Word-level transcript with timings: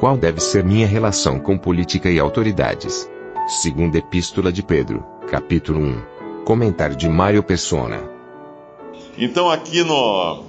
Qual 0.00 0.16
deve 0.16 0.38
ser 0.38 0.62
minha 0.62 0.86
relação 0.86 1.40
com 1.40 1.58
política 1.58 2.08
e 2.08 2.20
autoridades? 2.20 3.10
Segunda 3.48 3.98
Epístola 3.98 4.52
de 4.52 4.62
Pedro, 4.62 5.04
capítulo 5.28 5.80
1. 5.80 6.44
Comentário 6.44 6.94
de 6.94 7.08
Mário 7.08 7.42
Persona. 7.42 8.08
Então, 9.16 9.50
aqui 9.50 9.82
no, 9.82 10.44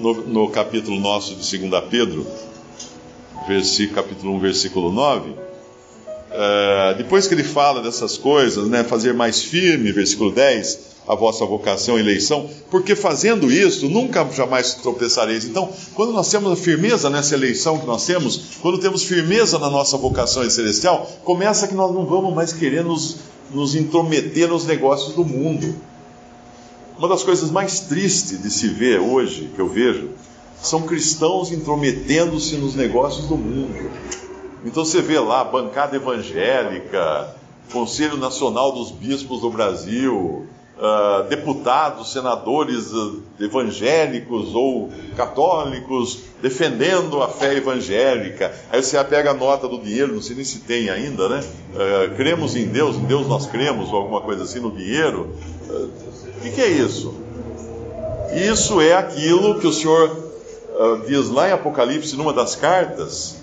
no, 0.00 0.14
no 0.26 0.48
capítulo 0.50 0.98
nosso 0.98 1.36
de 1.36 1.58
2 1.58 1.84
Pedro, 1.88 2.26
versículo, 3.46 4.02
capítulo 4.02 4.34
1, 4.34 4.38
versículo 4.40 4.90
9, 4.90 5.36
eh, 6.38 6.94
depois 6.98 7.26
que 7.26 7.32
ele 7.32 7.42
fala 7.42 7.80
dessas 7.80 8.18
coisas, 8.18 8.68
né, 8.68 8.84
fazer 8.84 9.14
mais 9.14 9.42
firme, 9.42 9.90
versículo 9.90 10.30
10, 10.30 10.96
a 11.08 11.14
vossa 11.14 11.46
vocação 11.46 11.96
e 11.96 12.00
eleição, 12.00 12.50
porque 12.70 12.94
fazendo 12.94 13.50
isso 13.50 13.88
nunca 13.88 14.22
jamais 14.32 14.74
tropeçareis. 14.74 15.46
Então, 15.46 15.70
quando 15.94 16.12
nós 16.12 16.30
temos 16.30 16.60
firmeza 16.60 17.08
nessa 17.08 17.34
eleição 17.34 17.78
que 17.78 17.86
nós 17.86 18.04
temos, 18.04 18.58
quando 18.60 18.76
temos 18.76 19.04
firmeza 19.04 19.58
na 19.58 19.70
nossa 19.70 19.96
vocação 19.96 20.48
celestial, 20.50 21.10
começa 21.24 21.66
que 21.66 21.74
nós 21.74 21.94
não 21.94 22.04
vamos 22.04 22.34
mais 22.34 22.52
querer 22.52 22.84
nos, 22.84 23.16
nos 23.50 23.74
intrometer 23.74 24.48
nos 24.48 24.66
negócios 24.66 25.14
do 25.14 25.24
mundo. 25.24 25.74
Uma 26.98 27.08
das 27.08 27.22
coisas 27.22 27.50
mais 27.50 27.80
tristes 27.80 28.42
de 28.42 28.50
se 28.50 28.68
ver 28.68 29.00
hoje, 29.00 29.50
que 29.54 29.60
eu 29.60 29.68
vejo, 29.68 30.10
são 30.60 30.82
cristãos 30.82 31.50
intrometendo-se 31.50 32.56
nos 32.56 32.74
negócios 32.74 33.26
do 33.26 33.38
mundo. 33.38 33.90
Então 34.66 34.84
você 34.84 35.00
vê 35.00 35.18
lá 35.20 35.44
bancada 35.44 35.94
evangélica, 35.94 37.28
Conselho 37.72 38.16
Nacional 38.16 38.72
dos 38.72 38.90
Bispos 38.90 39.40
do 39.40 39.48
Brasil, 39.48 40.44
uh, 40.76 41.22
deputados, 41.28 42.12
senadores 42.12 42.92
uh, 42.92 43.22
evangélicos 43.38 44.56
ou 44.56 44.90
católicos 45.16 46.18
defendendo 46.42 47.22
a 47.22 47.28
fé 47.28 47.54
evangélica. 47.54 48.52
Aí 48.68 48.82
você 48.82 49.02
pega 49.04 49.30
a 49.30 49.34
nota 49.34 49.68
do 49.68 49.78
dinheiro, 49.78 50.12
não 50.12 50.20
sei 50.20 50.34
nem 50.34 50.44
se 50.44 50.58
tem 50.58 50.90
ainda, 50.90 51.28
né? 51.28 51.44
Uh, 51.72 52.16
cremos 52.16 52.56
em 52.56 52.66
Deus, 52.66 52.96
em 52.96 53.04
Deus 53.04 53.28
nós 53.28 53.46
cremos, 53.46 53.92
ou 53.92 53.98
alguma 53.98 54.20
coisa 54.20 54.42
assim 54.42 54.58
no 54.58 54.72
dinheiro. 54.72 55.32
O 55.68 56.40
que, 56.42 56.50
que 56.50 56.60
é 56.60 56.68
isso? 56.68 57.14
Isso 58.34 58.80
é 58.80 58.94
aquilo 58.94 59.60
que 59.60 59.66
o 59.68 59.72
Senhor 59.72 60.24
diz 61.06 61.30
lá 61.30 61.48
em 61.48 61.52
Apocalipse, 61.52 62.16
numa 62.16 62.32
das 62.32 62.54
cartas, 62.54 63.36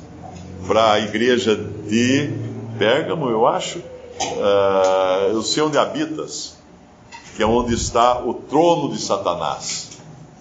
para 0.68 0.94
a 0.94 1.00
igreja 1.00 1.56
de 1.56 2.32
Pérgamo, 2.78 3.30
eu 3.30 3.46
acho. 3.46 3.80
Uh, 3.80 5.32
eu 5.32 5.42
sei 5.42 5.64
onde 5.64 5.78
habitas, 5.78 6.56
que 7.36 7.44
é 7.44 7.46
onde 7.46 7.74
está 7.74 8.20
o 8.20 8.34
trono 8.34 8.92
de 8.92 9.02
Satanás. 9.02 9.90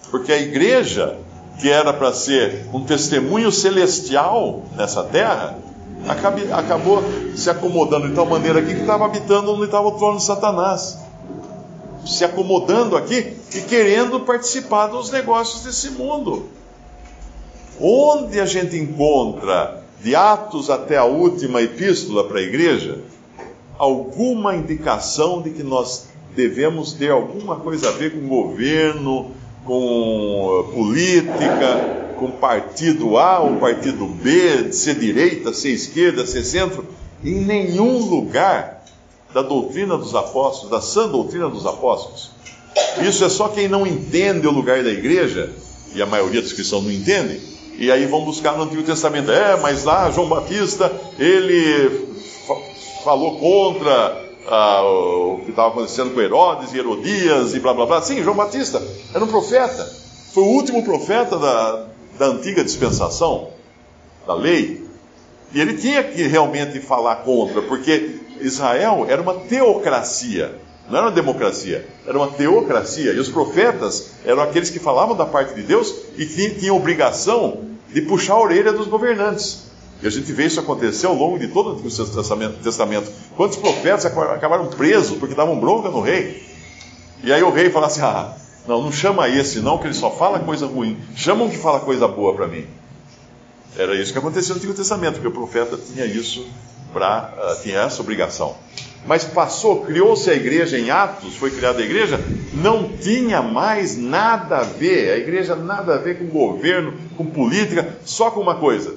Porque 0.09 0.31
a 0.31 0.39
igreja, 0.39 1.17
que 1.59 1.69
era 1.69 1.93
para 1.93 2.13
ser 2.13 2.67
um 2.73 2.83
testemunho 2.83 3.51
celestial 3.51 4.63
nessa 4.75 5.03
terra, 5.03 5.57
acabe, 6.07 6.51
acabou 6.51 7.03
se 7.35 7.49
acomodando 7.49 8.07
de 8.09 8.15
tal 8.15 8.25
maneira 8.25 8.59
aqui 8.59 8.73
que 8.75 8.81
estava 8.81 9.05
habitando 9.05 9.53
onde 9.53 9.65
estava 9.65 9.87
o 9.87 9.97
trono 9.97 10.17
de 10.17 10.23
Satanás. 10.23 10.99
Se 12.05 12.25
acomodando 12.25 12.97
aqui 12.97 13.37
e 13.55 13.61
querendo 13.61 14.19
participar 14.21 14.87
dos 14.87 15.09
negócios 15.09 15.63
desse 15.63 15.91
mundo. 15.91 16.49
Onde 17.79 18.39
a 18.39 18.45
gente 18.45 18.77
encontra, 18.77 19.82
de 20.03 20.15
Atos 20.15 20.69
até 20.69 20.97
a 20.97 21.05
última 21.05 21.61
epístola 21.61 22.25
para 22.25 22.39
a 22.39 22.43
igreja, 22.43 22.99
alguma 23.77 24.53
indicação 24.53 25.41
de 25.41 25.51
que 25.51 25.63
nós 25.63 26.07
devemos 26.35 26.91
ter 26.91 27.09
alguma 27.09 27.55
coisa 27.55 27.87
a 27.87 27.91
ver 27.91 28.11
com 28.11 28.27
governo, 28.27 29.31
com 29.65 30.69
política, 30.73 32.15
com 32.19 32.31
partido 32.31 33.17
A 33.17 33.39
ou 33.39 33.55
partido 33.57 34.05
B, 34.05 34.73
ser 34.73 34.95
direita, 34.95 35.53
ser 35.53 35.69
esquerda, 35.69 36.25
ser 36.25 36.43
centro, 36.43 36.85
em 37.23 37.35
nenhum 37.35 37.97
lugar 37.99 38.83
da 39.33 39.41
doutrina 39.41 39.97
dos 39.97 40.13
apóstolos, 40.13 40.69
da 40.69 40.81
sã 40.81 41.07
doutrina 41.07 41.49
dos 41.49 41.65
apóstolos. 41.65 42.31
Isso 43.01 43.23
é 43.23 43.29
só 43.29 43.47
quem 43.47 43.69
não 43.69 43.87
entende 43.87 44.45
o 44.47 44.51
lugar 44.51 44.83
da 44.83 44.91
igreja, 44.91 45.49
e 45.95 46.01
a 46.01 46.05
maioria 46.05 46.41
dos 46.41 46.51
cristãos 46.51 46.83
não 46.83 46.91
entendem, 46.91 47.52
e 47.77 47.91
aí 47.91 48.05
vão 48.05 48.23
buscar 48.23 48.57
no 48.57 48.63
Antigo 48.63 48.83
Testamento. 48.83 49.31
É, 49.31 49.57
mas 49.57 49.83
lá 49.83 50.11
João 50.11 50.27
Batista, 50.27 50.91
ele 51.17 52.07
falou 53.03 53.37
contra 53.37 54.23
ah, 54.47 54.81
o 54.83 55.41
que 55.43 55.51
estava 55.51 55.69
acontecendo 55.69 56.13
com 56.13 56.21
Herodes 56.21 56.73
e 56.73 56.77
Herodias 56.77 57.53
e 57.53 57.59
blá 57.59 57.73
blá 57.73 57.85
blá. 57.85 58.01
Sim, 58.01 58.23
João 58.23 58.35
Batista 58.35 58.81
era 59.13 59.23
um 59.23 59.27
profeta. 59.27 59.83
Foi 60.33 60.43
o 60.43 60.47
último 60.47 60.83
profeta 60.83 61.37
da, 61.37 61.87
da 62.17 62.25
antiga 62.27 62.63
dispensação, 62.63 63.49
da 64.25 64.33
lei. 64.33 64.83
E 65.53 65.61
ele 65.61 65.77
tinha 65.77 66.03
que 66.03 66.23
realmente 66.23 66.79
falar 66.79 67.17
contra, 67.17 67.61
porque 67.61 68.19
Israel 68.41 69.05
era 69.07 69.21
uma 69.21 69.35
teocracia, 69.35 70.55
não 70.89 70.97
era 70.97 71.07
uma 71.07 71.11
democracia, 71.11 71.87
era 72.05 72.17
uma 72.17 72.27
teocracia. 72.27 73.13
E 73.13 73.19
os 73.19 73.29
profetas 73.29 74.11
eram 74.25 74.41
aqueles 74.41 74.69
que 74.69 74.79
falavam 74.79 75.15
da 75.15 75.25
parte 75.25 75.53
de 75.55 75.63
Deus 75.63 75.93
e 76.17 76.25
que 76.25 76.51
tinham 76.51 76.75
obrigação 76.75 77.61
de 77.91 78.01
puxar 78.01 78.33
a 78.33 78.41
orelha 78.41 78.73
dos 78.73 78.87
governantes. 78.87 79.71
E 80.01 80.07
a 80.07 80.09
gente 80.09 80.31
vê 80.33 80.45
isso 80.45 80.59
acontecer 80.59 81.05
ao 81.05 81.15
longo 81.15 81.39
de 81.39 81.47
todo 81.47 81.77
o 81.77 81.81
Testamento. 81.81 82.61
Testamento. 82.61 83.09
Quantos 83.37 83.57
profetas 83.57 84.05
acabaram 84.05 84.67
presos 84.67 85.17
porque 85.17 85.33
davam 85.33 85.57
bronca 85.57 85.89
no 85.89 86.01
rei? 86.01 86.43
E 87.23 87.31
aí 87.31 87.41
o 87.41 87.51
rei 87.51 87.69
fala 87.69 87.87
assim: 87.87 88.01
ah, 88.01 88.35
não, 88.67 88.81
não 88.81 88.91
chama 88.91 89.29
esse 89.29 89.59
não, 89.59 89.77
que 89.77 89.87
ele 89.87 89.93
só 89.93 90.11
fala 90.11 90.39
coisa 90.39 90.65
ruim. 90.65 90.97
Chama 91.15 91.45
um 91.45 91.49
que 91.49 91.57
fala 91.57 91.79
coisa 91.79 92.05
boa 92.05 92.33
para 92.33 92.47
mim. 92.47 92.65
Era 93.77 93.95
isso 93.95 94.11
que 94.11 94.19
acontecia 94.19 94.53
no 94.53 94.57
Antigo 94.59 94.73
Testamento, 94.73 95.13
porque 95.13 95.27
o 95.27 95.31
profeta 95.31 95.77
tinha 95.77 96.05
isso 96.05 96.47
para 96.93 97.33
uh, 97.35 97.63
tinha 97.63 97.79
essa 97.79 98.01
obrigação. 98.01 98.55
Mas 99.05 99.25
passou, 99.25 99.81
criou-se 99.81 100.29
a 100.29 100.33
igreja 100.33 100.77
em 100.77 100.89
Atos, 100.89 101.35
foi 101.35 101.51
criada 101.51 101.81
a 101.81 101.83
igreja, 101.83 102.19
não 102.53 102.87
tinha 102.87 103.41
mais 103.41 103.97
nada 103.97 104.59
a 104.59 104.63
ver, 104.63 105.11
a 105.11 105.17
igreja 105.17 105.55
nada 105.55 105.95
a 105.95 105.97
ver 105.97 106.19
com 106.19 106.27
governo, 106.27 106.93
com 107.17 107.25
política, 107.25 107.97
só 108.05 108.31
com 108.31 108.39
uma 108.39 108.55
coisa: 108.55 108.95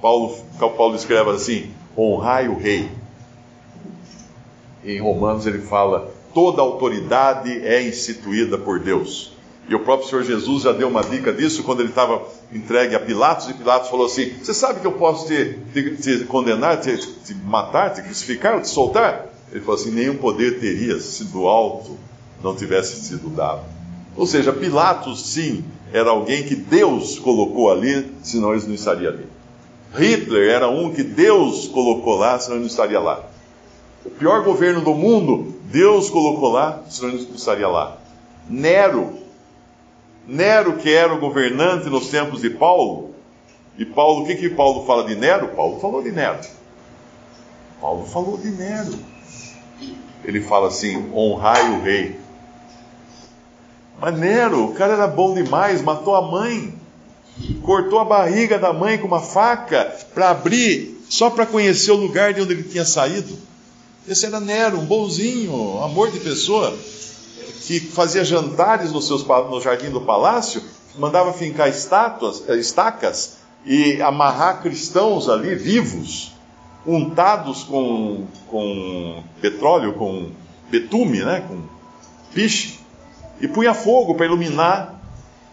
Paulo, 0.00 0.36
Paulo 0.58 0.96
escreve 0.96 1.30
assim: 1.30 1.70
honrai 1.96 2.48
o 2.48 2.58
rei. 2.58 2.88
Em 4.84 4.98
Romanos 5.00 5.46
ele 5.46 5.60
fala: 5.60 6.10
toda 6.34 6.62
autoridade 6.62 7.50
é 7.50 7.82
instituída 7.82 8.56
por 8.58 8.80
Deus. 8.80 9.32
E 9.68 9.74
o 9.74 9.80
próprio 9.80 10.08
Senhor 10.08 10.24
Jesus 10.24 10.62
já 10.62 10.72
deu 10.72 10.88
uma 10.88 11.02
dica 11.02 11.32
disso 11.32 11.62
quando 11.62 11.80
ele 11.80 11.90
estava 11.90 12.22
entregue 12.52 12.94
a 12.94 13.00
Pilatos, 13.00 13.48
e 13.48 13.54
Pilatos 13.54 13.90
falou 13.90 14.06
assim: 14.06 14.32
Você 14.42 14.54
sabe 14.54 14.80
que 14.80 14.86
eu 14.86 14.92
posso 14.92 15.26
te, 15.26 15.58
te, 15.72 15.96
te 15.96 16.24
condenar, 16.24 16.80
te, 16.80 16.96
te, 16.96 17.34
matar, 17.34 17.92
te 17.92 18.02
crucificar, 18.02 18.60
te 18.60 18.68
soltar? 18.68 19.26
Ele 19.50 19.60
falou 19.60 19.80
assim: 19.80 19.90
Nenhum 19.90 20.16
poder 20.16 20.58
teria 20.60 20.98
se 21.00 21.24
do 21.24 21.46
alto 21.46 21.98
não 22.42 22.54
tivesse 22.54 23.00
sido 23.02 23.28
dado. 23.28 23.62
Ou 24.16 24.26
seja, 24.26 24.52
Pilatos, 24.52 25.30
sim, 25.30 25.64
era 25.92 26.10
alguém 26.10 26.42
que 26.42 26.54
Deus 26.54 27.18
colocou 27.18 27.70
ali, 27.70 28.12
senão 28.22 28.52
eles 28.52 28.66
não 28.66 28.74
estariam 28.74 29.12
ali. 29.12 29.26
Hitler 29.96 30.50
era 30.50 30.68
um 30.68 30.92
que 30.92 31.02
Deus 31.02 31.66
colocou 31.68 32.16
lá, 32.16 32.38
senão 32.38 32.56
ele 32.56 32.64
não 32.64 32.70
estaria 32.70 33.00
lá. 33.00 33.24
O 34.04 34.10
pior 34.10 34.42
governo 34.42 34.80
do 34.80 34.94
mundo, 34.94 35.54
Deus 35.64 36.10
colocou 36.10 36.52
lá, 36.52 36.82
senão 36.88 37.10
ele 37.10 37.26
não 37.26 37.34
estaria 37.34 37.68
lá. 37.68 37.96
Nero, 38.48 39.18
Nero 40.28 40.74
que 40.76 40.92
era 40.92 41.12
o 41.12 41.18
governante 41.18 41.88
nos 41.88 42.08
tempos 42.08 42.42
de 42.42 42.50
Paulo, 42.50 43.14
e 43.76 43.84
Paulo, 43.84 44.22
o 44.22 44.26
que 44.26 44.36
que 44.36 44.50
Paulo 44.50 44.86
fala 44.86 45.04
de 45.04 45.16
Nero? 45.16 45.48
Paulo 45.48 45.80
falou 45.80 46.02
de 46.02 46.12
Nero. 46.12 46.38
Paulo 47.80 48.06
falou 48.06 48.36
de 48.36 48.50
Nero. 48.50 48.94
Ele 50.24 50.40
fala 50.40 50.68
assim: 50.68 51.10
honrai 51.12 51.70
o 51.70 51.82
rei. 51.82 52.20
Mas 54.00 54.16
Nero, 54.16 54.66
o 54.66 54.74
cara 54.74 54.92
era 54.92 55.06
bom 55.06 55.34
demais, 55.34 55.82
matou 55.82 56.14
a 56.14 56.22
mãe 56.22 56.78
cortou 57.62 57.98
a 57.98 58.04
barriga 58.04 58.58
da 58.58 58.72
mãe 58.72 58.98
com 58.98 59.06
uma 59.06 59.20
faca 59.20 59.84
para 60.14 60.30
abrir, 60.30 61.00
só 61.08 61.30
para 61.30 61.46
conhecer 61.46 61.92
o 61.92 61.96
lugar 61.96 62.34
de 62.34 62.40
onde 62.40 62.52
ele 62.52 62.62
tinha 62.62 62.84
saído. 62.84 63.36
Esse 64.06 64.26
era 64.26 64.40
Nero, 64.40 64.78
um 64.78 64.84
bonzinho, 64.84 65.82
amor 65.82 66.10
de 66.10 66.18
pessoa, 66.18 66.76
que 67.66 67.80
fazia 67.80 68.24
jantares 68.24 68.92
no, 68.92 69.00
seus, 69.02 69.26
no 69.26 69.60
jardim 69.60 69.90
do 69.90 70.00
palácio 70.00 70.62
mandava 70.98 71.32
fincar 71.32 71.68
estátuas, 71.68 72.42
eh, 72.48 72.56
estacas 72.56 73.38
e 73.64 74.02
amarrar 74.02 74.60
cristãos 74.62 75.28
ali 75.28 75.54
vivos, 75.54 76.32
untados 76.86 77.62
com, 77.64 78.26
com 78.48 79.22
petróleo, 79.40 79.94
com 79.94 80.30
betume, 80.70 81.24
né, 81.24 81.44
com 81.46 81.62
piche, 82.34 82.80
e 83.40 83.46
punha 83.46 83.74
fogo 83.74 84.14
para 84.14 84.26
iluminar 84.26 85.00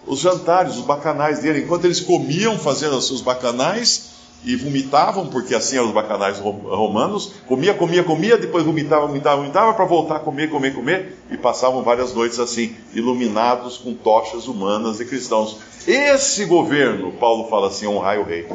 os 0.07 0.19
jantares, 0.19 0.75
os 0.75 0.85
bacanais 0.85 1.39
dele. 1.39 1.63
Enquanto 1.63 1.85
eles 1.85 1.99
comiam, 1.99 2.57
fazendo 2.57 2.97
os 2.97 3.07
seus 3.07 3.21
bacanais, 3.21 4.14
e 4.45 4.55
vomitavam, 4.55 5.27
porque 5.27 5.55
assim 5.55 5.77
eram 5.77 5.87
os 5.87 5.93
bacanais 5.93 6.37
romanos, 6.37 7.33
comia, 7.47 7.73
comia, 7.73 8.03
comia, 8.03 8.37
depois 8.37 8.63
vomitava, 8.63 9.07
vomitava, 9.07 9.37
vomitava, 9.37 9.73
para 9.73 9.85
voltar 9.85 10.17
a 10.17 10.19
comer, 10.19 10.51
comer, 10.51 10.75
comer, 10.75 11.17
e 11.31 11.37
passavam 11.37 11.81
várias 11.81 12.13
noites 12.13 12.37
assim, 12.37 12.75
iluminados 12.93 13.77
com 13.77 13.95
tochas 13.95 14.47
humanas 14.47 14.99
e 14.99 15.05
cristãos. 15.05 15.57
Esse 15.87 16.45
governo, 16.45 17.11
Paulo 17.13 17.49
fala 17.49 17.69
assim, 17.69 17.87
honrai 17.87 18.19
o 18.19 18.23
rei. 18.23 18.47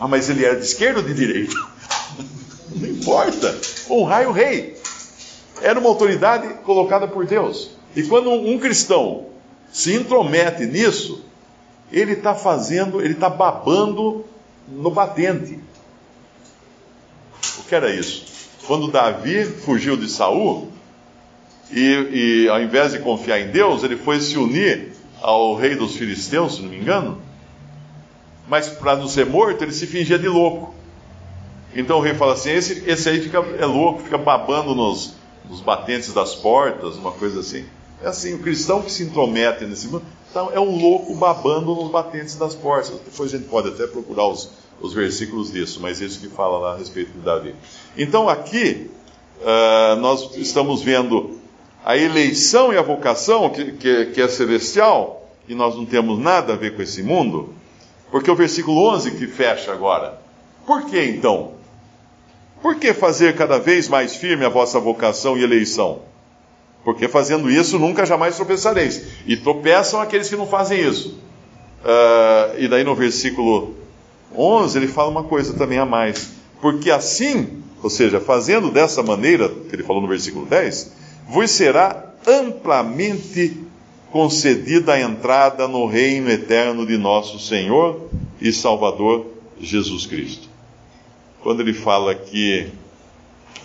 Ah, 0.00 0.08
mas 0.08 0.30
ele 0.30 0.42
era 0.42 0.56
de 0.56 0.64
esquerda 0.64 1.00
ou 1.00 1.06
de 1.06 1.12
direita? 1.12 1.54
Não 2.74 2.88
importa, 2.88 3.60
honrai 3.90 4.24
o 4.24 4.32
rei. 4.32 4.80
Era 5.60 5.78
uma 5.78 5.90
autoridade 5.90 6.48
colocada 6.64 7.06
por 7.06 7.26
Deus. 7.26 7.70
E 7.94 8.02
quando 8.04 8.30
um 8.30 8.58
cristão 8.58 9.26
se 9.70 9.94
intromete 9.94 10.64
nisso, 10.64 11.22
ele 11.92 12.12
está 12.12 12.34
fazendo, 12.34 13.00
ele 13.00 13.12
está 13.12 13.28
babando 13.28 14.24
no 14.68 14.90
batente. 14.90 15.58
O 17.58 17.64
que 17.64 17.74
era 17.74 17.94
isso? 17.94 18.24
Quando 18.66 18.90
Davi 18.90 19.44
fugiu 19.44 19.96
de 19.96 20.08
Saul, 20.08 20.70
e, 21.70 22.44
e 22.44 22.48
ao 22.48 22.60
invés 22.60 22.92
de 22.92 22.98
confiar 22.98 23.40
em 23.40 23.50
Deus, 23.50 23.82
ele 23.82 23.96
foi 23.96 24.20
se 24.20 24.38
unir 24.38 24.92
ao 25.20 25.54
rei 25.54 25.74
dos 25.74 25.96
filisteus, 25.96 26.56
se 26.56 26.62
não 26.62 26.68
me 26.68 26.78
engano, 26.78 27.20
mas 28.48 28.68
para 28.68 28.96
não 28.96 29.08
ser 29.08 29.26
morto, 29.26 29.62
ele 29.62 29.72
se 29.72 29.86
fingia 29.86 30.18
de 30.18 30.28
louco. 30.28 30.74
Então 31.74 31.98
o 31.98 32.00
rei 32.00 32.14
fala 32.14 32.34
assim: 32.34 32.50
esse, 32.50 32.84
esse 32.86 33.08
aí 33.08 33.20
fica, 33.20 33.38
é 33.38 33.64
louco, 33.64 34.02
fica 34.02 34.18
babando 34.18 34.74
nos, 34.74 35.14
nos 35.48 35.60
batentes 35.60 36.12
das 36.12 36.34
portas, 36.34 36.96
uma 36.96 37.12
coisa 37.12 37.40
assim. 37.40 37.64
É 38.02 38.08
assim, 38.08 38.34
o 38.34 38.40
cristão 38.40 38.82
que 38.82 38.90
se 38.90 39.04
intromete 39.04 39.64
nesse 39.64 39.86
mundo 39.86 40.04
então, 40.32 40.50
é 40.50 40.58
um 40.58 40.80
louco 40.80 41.14
babando 41.14 41.74
nos 41.74 41.90
batentes 41.90 42.36
das 42.36 42.54
portas. 42.54 42.98
Depois 43.04 43.34
a 43.34 43.36
gente 43.36 43.50
pode 43.50 43.68
até 43.68 43.86
procurar 43.86 44.28
os, 44.28 44.48
os 44.80 44.94
versículos 44.94 45.52
disso, 45.52 45.78
mas 45.82 46.00
isso 46.00 46.18
que 46.18 46.28
fala 46.28 46.58
lá 46.58 46.72
a 46.72 46.78
respeito 46.78 47.12
de 47.12 47.18
Davi. 47.18 47.54
Então, 47.98 48.30
aqui, 48.30 48.90
uh, 49.42 49.96
nós 49.96 50.34
estamos 50.36 50.80
vendo 50.80 51.38
a 51.84 51.98
eleição 51.98 52.72
e 52.72 52.78
a 52.78 52.82
vocação, 52.82 53.50
que, 53.50 53.72
que, 53.72 54.06
que 54.06 54.22
é 54.22 54.26
celestial, 54.26 55.28
e 55.46 55.54
nós 55.54 55.76
não 55.76 55.84
temos 55.84 56.18
nada 56.18 56.54
a 56.54 56.56
ver 56.56 56.76
com 56.76 56.80
esse 56.80 57.02
mundo, 57.02 57.52
porque 58.10 58.30
o 58.30 58.34
versículo 58.34 58.88
11 58.88 59.10
que 59.10 59.26
fecha 59.26 59.70
agora. 59.70 60.18
Por 60.66 60.86
que 60.86 60.98
então? 60.98 61.52
Por 62.62 62.76
que 62.76 62.94
fazer 62.94 63.36
cada 63.36 63.58
vez 63.58 63.86
mais 63.86 64.16
firme 64.16 64.46
a 64.46 64.48
vossa 64.48 64.80
vocação 64.80 65.36
e 65.36 65.42
eleição? 65.42 66.00
Porque 66.84 67.08
fazendo 67.08 67.50
isso 67.50 67.78
nunca 67.78 68.04
jamais 68.04 68.36
tropeçareis. 68.36 69.02
E 69.26 69.36
tropeçam 69.36 70.00
aqueles 70.00 70.28
que 70.28 70.36
não 70.36 70.46
fazem 70.46 70.80
isso. 70.80 71.18
Uh, 71.84 72.58
e 72.58 72.68
daí 72.68 72.84
no 72.84 72.94
versículo 72.94 73.74
11 74.36 74.78
ele 74.78 74.88
fala 74.88 75.10
uma 75.10 75.24
coisa 75.24 75.54
também 75.54 75.78
a 75.78 75.86
mais. 75.86 76.30
Porque 76.60 76.90
assim, 76.90 77.62
ou 77.82 77.90
seja, 77.90 78.20
fazendo 78.20 78.70
dessa 78.70 79.02
maneira, 79.02 79.48
que 79.48 79.74
ele 79.74 79.82
falou 79.82 80.02
no 80.02 80.08
versículo 80.08 80.46
10, 80.46 80.92
vos 81.28 81.50
será 81.50 82.12
amplamente 82.26 83.58
concedida 84.10 84.92
a 84.92 85.00
entrada 85.00 85.66
no 85.66 85.86
reino 85.86 86.30
eterno 86.30 86.86
de 86.86 86.96
nosso 86.98 87.38
Senhor 87.38 88.08
e 88.40 88.52
Salvador 88.52 89.26
Jesus 89.60 90.06
Cristo. 90.06 90.48
Quando 91.42 91.60
ele 91.60 91.72
fala 91.72 92.14
que 92.14 92.68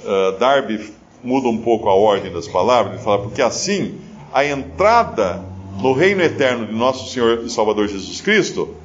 uh, 0.04 0.40
Darby 0.40 0.90
muda 1.24 1.48
um 1.48 1.58
pouco 1.58 1.90
a 1.90 1.94
ordem 1.94 2.32
das 2.32 2.48
palavras, 2.48 2.96
ele 2.96 3.04
fala, 3.04 3.24
porque 3.24 3.42
assim 3.42 4.00
a 4.34 4.46
entrada 4.46 5.44
no 5.80 5.94
reino 5.94 6.22
eterno 6.22 6.66
de 6.66 6.74
nosso 6.74 7.12
Senhor 7.12 7.44
e 7.44 7.50
Salvador 7.50 7.88
Jesus 7.88 8.22
Cristo 8.22 8.76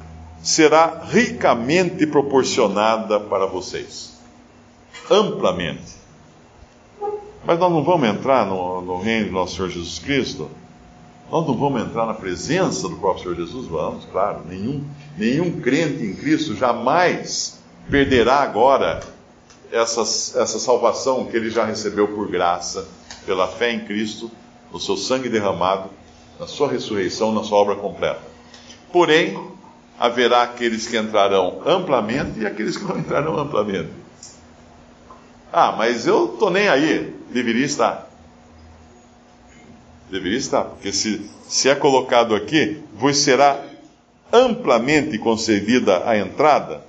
será 0.41 1.03
ricamente 1.09 2.05
proporcionada 2.05 3.19
para 3.19 3.45
vocês. 3.45 4.13
Amplamente. 5.09 5.93
Mas 7.45 7.59
nós 7.59 7.71
não 7.71 7.83
vamos 7.83 8.07
entrar 8.07 8.45
no, 8.45 8.81
no 8.81 8.99
reino 8.99 9.25
de 9.25 9.31
nosso 9.31 9.55
Senhor 9.55 9.69
Jesus 9.69 9.99
Cristo? 9.99 10.49
Nós 11.31 11.47
não 11.47 11.57
vamos 11.57 11.81
entrar 11.81 12.05
na 12.05 12.13
presença 12.13 12.87
do 12.87 12.97
próprio 12.97 13.23
Senhor 13.23 13.35
Jesus? 13.35 13.67
Vamos, 13.67 14.05
claro. 14.05 14.41
Nenhum, 14.47 14.83
nenhum 15.17 15.59
crente 15.59 16.03
em 16.03 16.13
Cristo 16.13 16.55
jamais 16.55 17.59
perderá 17.89 18.41
agora 18.41 19.01
essa, 19.73 20.01
essa 20.01 20.59
salvação 20.59 21.25
que 21.25 21.35
ele 21.35 21.49
já 21.49 21.65
recebeu 21.65 22.07
por 22.07 22.29
graça, 22.29 22.87
pela 23.25 23.47
fé 23.47 23.71
em 23.71 23.79
Cristo, 23.79 24.29
no 24.71 24.79
seu 24.79 24.95
sangue 24.95 25.27
derramado, 25.27 25.89
na 26.39 26.45
sua 26.45 26.69
ressurreição, 26.69 27.31
na 27.31 27.43
sua 27.43 27.57
obra 27.57 27.75
completa. 27.75 28.21
Porém, 28.91 29.35
haverá 29.99 30.43
aqueles 30.43 30.87
que 30.87 30.95
entrarão 30.95 31.61
amplamente 31.65 32.39
e 32.39 32.45
aqueles 32.45 32.77
que 32.77 32.83
não 32.83 32.99
entrarão 32.99 33.37
amplamente. 33.39 33.89
Ah, 35.51 35.71
mas 35.75 36.05
eu 36.05 36.33
estou 36.33 36.51
nem 36.51 36.67
aí. 36.67 37.15
Deveria 37.31 37.65
estar. 37.65 38.09
Deveria 40.11 40.37
estar, 40.37 40.65
porque 40.65 40.91
se, 40.91 41.27
se 41.47 41.67
é 41.69 41.73
colocado 41.73 42.35
aqui, 42.35 42.83
vos 42.93 43.17
será 43.17 43.59
amplamente 44.31 45.17
concedida 45.17 46.07
a 46.07 46.15
entrada, 46.15 46.83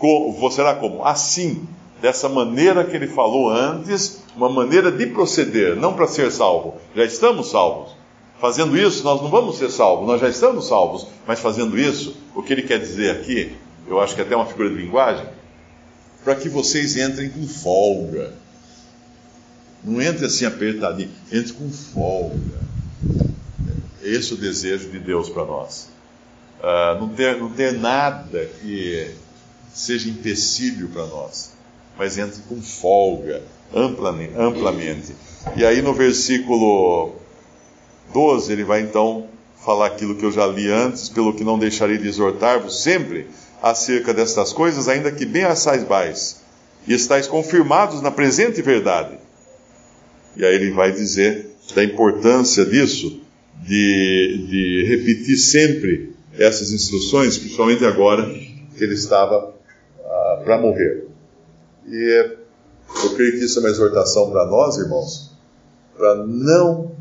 vos 0.00 0.54
será 0.54 0.74
como? 0.74 1.04
Assim 1.04 1.66
dessa 2.00 2.28
maneira 2.28 2.84
que 2.84 2.94
ele 2.96 3.06
falou 3.06 3.50
antes, 3.50 4.22
uma 4.36 4.48
maneira 4.48 4.90
de 4.90 5.06
proceder, 5.06 5.76
não 5.76 5.94
para 5.94 6.06
ser 6.06 6.30
salvo. 6.30 6.76
Já 6.94 7.04
estamos 7.04 7.50
salvos. 7.50 7.94
Fazendo 8.38 8.76
isso, 8.76 9.02
nós 9.02 9.22
não 9.22 9.30
vamos 9.30 9.56
ser 9.56 9.70
salvos, 9.70 10.06
nós 10.06 10.20
já 10.20 10.28
estamos 10.28 10.68
salvos, 10.68 11.06
mas 11.26 11.40
fazendo 11.40 11.78
isso, 11.78 12.14
o 12.34 12.42
que 12.42 12.52
ele 12.52 12.62
quer 12.62 12.78
dizer 12.78 13.10
aqui, 13.10 13.56
eu 13.88 13.98
acho 13.98 14.14
que 14.14 14.20
é 14.20 14.24
até 14.24 14.36
uma 14.36 14.44
figura 14.44 14.68
de 14.68 14.76
linguagem, 14.76 15.26
para 16.22 16.34
que 16.34 16.48
vocês 16.48 16.96
entrem 16.96 17.30
com 17.30 17.46
folga. 17.46 18.34
Não 19.82 20.02
entre 20.02 20.26
assim 20.26 20.44
apertadinho, 20.44 21.10
entre 21.32 21.52
com 21.54 21.70
folga. 21.70 22.66
Esse 24.02 24.32
é 24.32 24.34
o 24.34 24.38
desejo 24.38 24.90
de 24.90 24.98
Deus 24.98 25.30
para 25.30 25.44
nós. 25.44 25.88
Uh, 26.60 27.00
não, 27.00 27.08
ter, 27.08 27.38
não 27.38 27.50
ter 27.50 27.72
nada 27.72 28.44
que 28.60 29.12
seja 29.72 30.08
empecilho 30.08 30.88
para 30.88 31.06
nós 31.06 31.55
mas 31.98 32.18
entre 32.18 32.40
com 32.42 32.60
folga, 32.60 33.42
amplamente. 33.74 35.14
E 35.56 35.64
aí 35.64 35.82
no 35.82 35.94
versículo 35.94 37.12
12, 38.12 38.52
ele 38.52 38.64
vai 38.64 38.80
então 38.80 39.26
falar 39.64 39.86
aquilo 39.86 40.14
que 40.14 40.24
eu 40.24 40.30
já 40.30 40.46
li 40.46 40.70
antes, 40.70 41.08
pelo 41.08 41.34
que 41.34 41.42
não 41.42 41.58
deixarei 41.58 41.98
de 41.98 42.08
exortar-vos 42.08 42.82
sempre 42.82 43.26
acerca 43.62 44.14
destas 44.14 44.52
coisas, 44.52 44.88
ainda 44.88 45.10
que 45.10 45.26
bem 45.26 45.44
as 45.44 45.58
saibais, 45.58 46.42
e 46.86 46.94
estáis 46.94 47.26
confirmados 47.26 48.00
na 48.00 48.10
presente 48.10 48.62
verdade. 48.62 49.18
E 50.36 50.44
aí 50.44 50.54
ele 50.54 50.70
vai 50.70 50.92
dizer 50.92 51.50
da 51.74 51.82
importância 51.82 52.64
disso, 52.64 53.20
de, 53.62 54.46
de 54.48 54.84
repetir 54.86 55.36
sempre 55.36 56.14
essas 56.38 56.70
instruções, 56.70 57.38
principalmente 57.38 57.84
agora 57.84 58.28
que 58.28 58.84
ele 58.84 58.94
estava 58.94 59.54
ah, 60.04 60.42
para 60.44 60.58
morrer. 60.58 61.05
E 61.88 62.36
eu 63.04 63.14
creio 63.14 63.32
que 63.32 63.44
isso 63.44 63.58
é 63.58 63.62
uma 63.62 63.68
exortação 63.70 64.30
para 64.30 64.46
nós, 64.46 64.76
irmãos, 64.76 65.30
para 65.96 66.16
não 66.26 66.96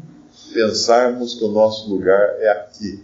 pensarmos 0.54 1.36
que 1.36 1.44
o 1.44 1.50
nosso 1.50 1.90
lugar 1.90 2.36
é 2.40 2.50
aqui. 2.50 3.04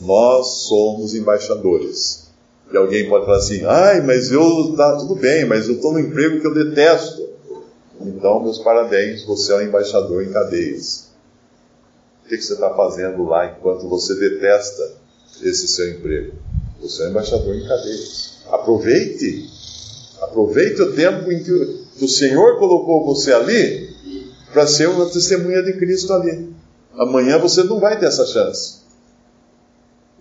Nós 0.00 0.64
somos 0.68 1.14
embaixadores. 1.14 2.30
E 2.72 2.76
alguém 2.76 3.08
pode 3.08 3.26
falar 3.26 3.38
assim: 3.38 3.64
ai, 3.64 4.00
mas 4.00 4.30
eu, 4.30 4.74
tá 4.76 4.96
tudo 4.96 5.14
bem, 5.16 5.44
mas 5.44 5.68
eu 5.68 5.74
estou 5.74 5.92
no 5.92 6.00
emprego 6.00 6.40
que 6.40 6.46
eu 6.46 6.54
detesto. 6.54 7.28
Então, 8.00 8.42
meus 8.42 8.58
parabéns, 8.58 9.24
você 9.24 9.52
é 9.52 9.56
um 9.56 9.62
embaixador 9.62 10.22
em 10.22 10.32
cadeias. 10.32 11.10
O 12.24 12.28
que, 12.28 12.36
que 12.36 12.42
você 12.42 12.54
está 12.54 12.70
fazendo 12.74 13.24
lá 13.24 13.46
enquanto 13.46 13.88
você 13.88 14.14
detesta 14.14 14.94
esse 15.42 15.68
seu 15.68 15.90
emprego? 15.90 16.32
Você 16.80 17.02
é 17.02 17.06
um 17.06 17.10
embaixador 17.10 17.54
em 17.54 17.66
cadeias. 17.66 18.38
Aproveite 18.50 19.50
Aproveite 20.30 20.80
o 20.80 20.94
tempo 20.94 21.32
em 21.32 21.42
que 21.42 21.52
o 22.00 22.08
Senhor 22.08 22.56
colocou 22.56 23.04
você 23.04 23.32
ali 23.32 23.90
para 24.52 24.64
ser 24.64 24.88
uma 24.88 25.06
testemunha 25.06 25.60
de 25.60 25.72
Cristo 25.72 26.12
ali. 26.12 26.54
Amanhã 26.94 27.36
você 27.36 27.64
não 27.64 27.80
vai 27.80 27.98
ter 27.98 28.06
essa 28.06 28.24
chance. 28.24 28.80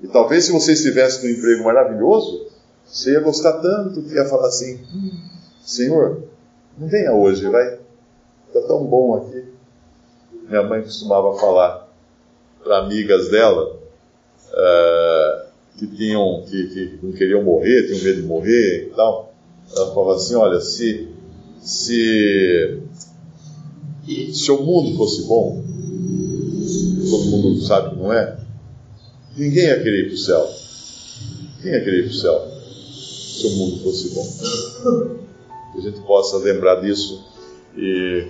E 0.01 0.07
talvez 0.07 0.45
se 0.45 0.51
você 0.51 0.73
estivesse 0.73 1.23
num 1.23 1.31
emprego 1.31 1.63
maravilhoso, 1.63 2.47
você 2.85 3.11
ia 3.11 3.19
gostar 3.19 3.53
tanto 3.59 4.01
que 4.01 4.15
ia 4.15 4.25
falar 4.25 4.47
assim: 4.47 4.79
hum, 4.91 5.11
Senhor, 5.61 6.23
não 6.75 6.87
venha 6.87 7.13
hoje, 7.13 7.47
vai. 7.47 7.77
Está 8.47 8.61
tão 8.61 8.83
bom 8.85 9.15
aqui. 9.15 9.45
Minha 10.47 10.63
mãe 10.63 10.81
costumava 10.81 11.37
falar 11.37 11.87
para 12.63 12.79
amigas 12.79 13.29
dela 13.29 13.77
uh, 14.53 15.49
que 15.77 15.85
tinham 15.85 16.43
que, 16.47 16.67
que, 16.67 16.99
não 17.03 17.11
queriam 17.11 17.43
morrer, 17.43 17.85
tinham 17.85 18.03
medo 18.03 18.21
de 18.21 18.27
morrer 18.27 18.87
e 18.87 18.95
tal. 18.95 19.28
Ela 19.75 19.93
falava 19.93 20.15
assim, 20.15 20.35
olha, 20.35 20.59
se 20.59 21.09
se 21.61 22.79
se 24.33 24.51
o 24.51 24.61
mundo 24.63 24.97
fosse 24.97 25.23
bom, 25.23 25.63
todo 27.09 27.25
mundo 27.25 27.61
sabe 27.61 27.91
que 27.91 27.95
não 27.97 28.11
é, 28.11 28.39
ninguém 29.37 29.65
ia 29.65 29.81
querer 29.81 30.05
ir 30.05 30.05
para 30.07 30.15
o 30.15 30.17
céu. 30.17 30.49
Ninguém 31.57 31.73
ia 31.73 31.83
querer 31.83 31.99
ir 31.99 32.03
para 32.03 32.11
o 32.11 32.15
céu 32.15 32.47
se 33.39 33.47
o 33.47 33.51
mundo 33.51 33.83
fosse 33.83 34.09
bom. 34.09 34.27
Que 35.71 35.77
a 35.79 35.81
gente 35.81 36.01
possa 36.01 36.37
lembrar 36.37 36.81
disso 36.81 37.23
e 37.77 38.27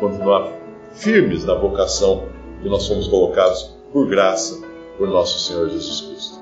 continuar 0.00 0.50
firmes 0.94 1.44
na 1.44 1.54
vocação 1.54 2.28
que 2.62 2.68
nós 2.68 2.86
fomos 2.86 3.08
colocados 3.08 3.70
por 3.92 4.08
graça 4.08 4.60
por 4.96 5.08
nosso 5.08 5.38
Senhor 5.46 5.68
Jesus 5.68 6.00
Cristo. 6.00 6.41